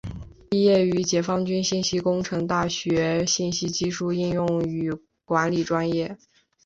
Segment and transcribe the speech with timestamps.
[0.49, 4.91] 毕业于解放军信息工程大学信息技术应用与
[5.25, 6.17] 管理专业。